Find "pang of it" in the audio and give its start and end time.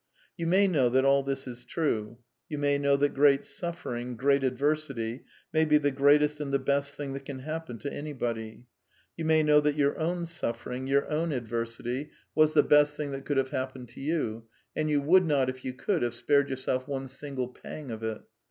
17.49-18.21